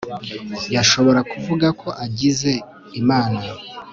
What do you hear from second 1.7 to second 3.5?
ko agize imana